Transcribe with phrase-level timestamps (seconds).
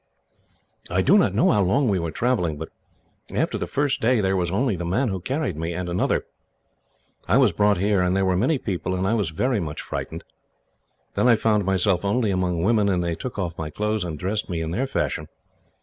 [0.89, 2.69] "I do not know how long we were travelling, but
[3.35, 6.25] after the first day there was only the man who carried me, and another.
[7.27, 10.23] I was brought here, and there were many people, and I was very much frightened.
[11.13, 14.49] Then I found myself only among women, and they took off my clothes and dressed
[14.49, 15.27] me in their fashion.